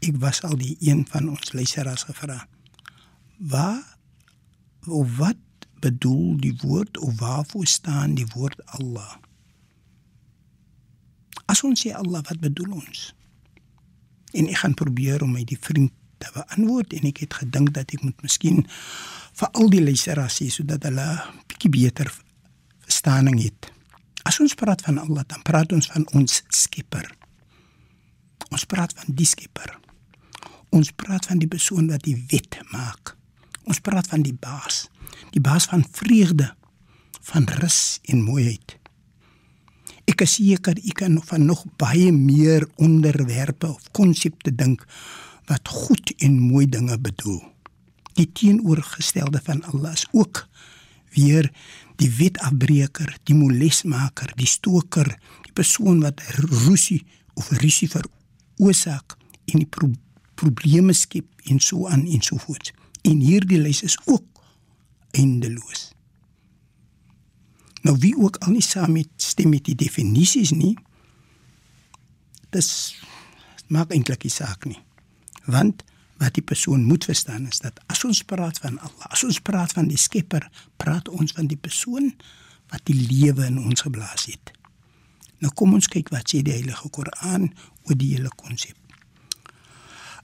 [0.00, 2.46] Ek was al die een van ons luisteraars gevra.
[3.36, 3.96] Waar
[4.86, 5.36] of wat
[5.80, 9.16] bedoel die woord of waarvoor staan die woord Allah?
[11.44, 13.10] As ons sê Allah, wat bedoel ons?
[14.32, 17.92] En ek gaan probeer om my die vriend te beantwoord en ek het gedink dat
[17.96, 18.62] ek moet miskien
[19.40, 21.08] vir al die luisteraars sê sodat hulle
[21.50, 22.12] bietjie beter
[22.86, 23.70] verstaaning het.
[24.28, 27.08] As ons praat van Allah, dan praat ons van ons Skepper.
[28.50, 29.72] Ons praat van die Skepper.
[30.70, 33.16] Ons praat van die persoon wat die wet maak.
[33.66, 34.86] Ons praat van die baas,
[35.34, 36.52] die baas van vreugde,
[37.30, 38.76] van rus en mooiheid.
[40.10, 44.86] Ek is seker ek kan van nog baie meer onderwerpe of konsepte dink
[45.50, 47.40] wat goed en mooi dinge bedoel.
[48.18, 50.46] Die teenoorgestelde van Allah is ook
[51.14, 51.50] weer
[52.00, 55.08] die wetafbreker, die molesmaker, die stoker,
[55.46, 56.22] die persoon wat
[56.66, 57.02] rusie
[57.34, 59.16] of rusie veroorsaak
[59.50, 59.90] en die pro
[60.40, 62.72] probleme skep en so aan en so voort.
[63.04, 64.24] En hierdie lys is ook
[65.16, 65.90] eindeloos.
[67.84, 70.74] Nou wie ook al nie saam met stem met die definisies nie,
[72.52, 72.70] dis
[73.70, 74.80] maak eintlik die saak nie
[75.50, 75.84] want
[76.20, 79.72] wat die persoon moet verstaan is dat as ons praat van Allah, as ons praat
[79.72, 80.44] van die Skepper,
[80.76, 82.12] praat ons van die persoon
[82.70, 84.52] wat die lewe in ons geblaas het.
[85.40, 87.48] Nou kom ons kyk wat sê die Heilige Koran
[87.88, 88.76] oor die hele konsep.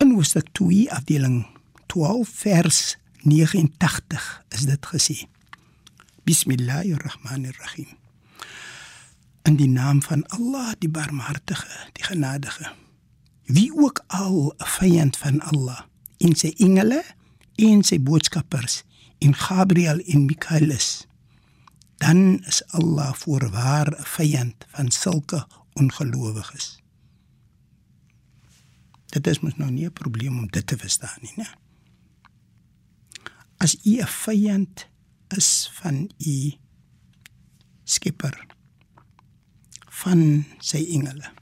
[0.00, 1.46] In Hoofstuk 2 afdeling
[1.86, 5.16] 12 vers 89 is dit gesê.
[6.24, 7.86] Bismillahirrahmanirrahim.
[9.42, 12.72] In die naam van Allah, die Barmhartige, die Genadige
[13.44, 15.80] wie ook al 'n vyand van Allah
[16.16, 17.04] in sy engele
[17.54, 18.82] en sy boodskappers
[19.18, 21.06] in Gabriel en Mikael is
[21.96, 26.80] dan is Allah voorwaar 'n vyand van sulke ongelowiges
[29.10, 31.48] dit is mos nou nie 'n probleem om dit te verstaan nie né
[33.58, 34.86] as u 'n vyand
[35.36, 36.52] is van u
[37.84, 38.46] skepper
[40.02, 41.32] van sy engele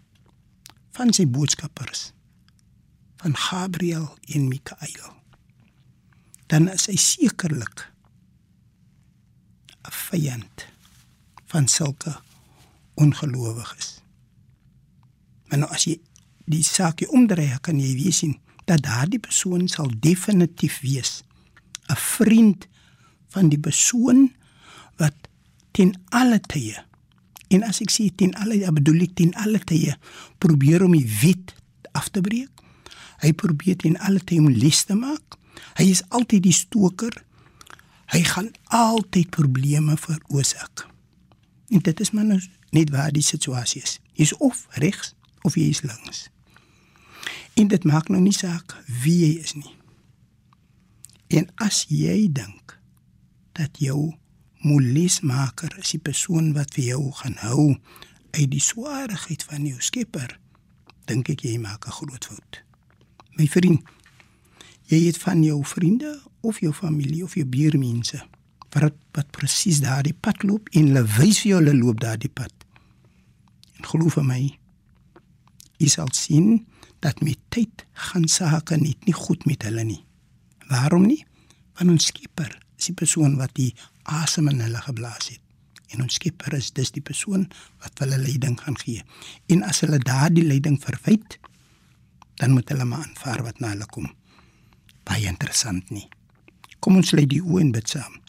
[0.92, 2.12] van sy boodskappers
[3.16, 5.14] van Gabriel en Mikael
[6.46, 7.92] dan is hy sekerlik
[9.88, 10.66] 'n vyand
[11.48, 12.20] van sulke
[12.94, 14.00] ongelowiges.
[15.48, 15.96] Maar nou as jy
[16.48, 18.36] die saak omdraai, kan jy weet sien
[18.68, 21.22] dat daardie persoon sal definitief wees
[21.88, 22.68] 'n vriend
[23.28, 24.32] van die persoon
[24.96, 25.14] wat
[25.72, 26.88] ten alle tye
[27.48, 29.96] En as ek sê ten alle bedoel ek ten alle tye
[30.42, 31.54] probeer om die wet
[31.96, 32.52] af te breek.
[33.24, 35.38] Hy probeer ten alle tye om les te maak.
[35.80, 37.14] Hy is altyd die stoker.
[38.12, 40.84] Hy gaan altyd probleme veroorsaak.
[41.72, 42.40] En dit is maar nou
[42.76, 43.96] net waar die situasie is.
[44.16, 45.14] Hy is of regs
[45.48, 46.28] of hy is links.
[47.58, 49.74] En dit maak nou nie saak wie jy is nie.
[51.28, 52.78] En as jy dink
[53.58, 54.14] dat jou
[54.62, 57.64] molesmaker is die persoon wat vir jou gaan hou
[58.34, 60.34] uit die swaarheid van jou skepper
[61.08, 62.62] dink ek jy maak 'n groot fout
[63.38, 63.82] my vriend
[64.90, 68.18] jy het van jou vriende of jou familie of jou buurmense
[68.74, 72.52] wat wat presies daardie pad loop en hulle wys vir jou hulle loop daardie pad
[73.78, 74.42] en glo vir my
[75.78, 76.66] jy sal sien
[77.04, 80.04] dat met tyd gaan sake net nie goed met hulle nie
[80.70, 81.24] waarom nie
[81.78, 83.72] want ons skepper is die persoon wat die
[84.08, 85.42] asem in hulle geblaas het.
[85.88, 87.46] En ons Skepper is dis die persoon
[87.82, 89.02] wat hulle leiding gaan gee.
[89.52, 91.38] En as hulle daardie leiding verwyd,
[92.38, 94.10] dan moet hulle maar aanvaar wat na hulle kom.
[95.08, 96.04] Baie interessant nie.
[96.84, 98.20] Kom ons lê die oë in bid saam.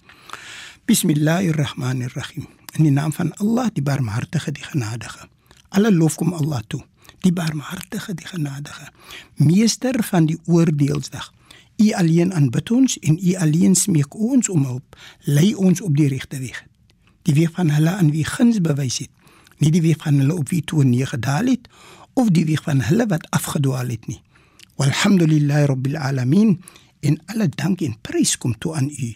[0.90, 2.48] Bismillahirrahmanirrahim.
[2.78, 5.28] In die naam van Allah, die Barmhartige, die Genadige.
[5.76, 6.82] Alle lof kom Allah toe.
[7.20, 8.92] Die Barmhartige, die Genadige.
[9.36, 11.34] Meester van die oordeelsdag.
[11.80, 14.98] U alleen aanbid ons en U alleen smeek ons om hulp.
[15.24, 16.64] Lei ons op die regte weg.
[17.28, 19.12] Die weg van hulle aan wie guns bewys het,
[19.58, 21.68] nie die weg van hulle op wie toe nie gedaal het
[22.20, 24.22] of die weg van hulle wat afgedwaal het nie.
[24.80, 26.58] Walhamdulillahi rabbil alamin.
[27.00, 29.12] In alle dank en prys kom toe aan U.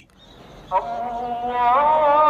[0.69, 2.22] Allah